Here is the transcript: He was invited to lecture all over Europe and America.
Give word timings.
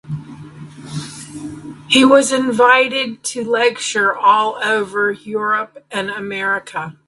He 1.87 2.03
was 2.05 2.31
invited 2.31 3.23
to 3.25 3.43
lecture 3.43 4.17
all 4.17 4.55
over 4.55 5.11
Europe 5.11 5.85
and 5.91 6.09
America. 6.09 6.97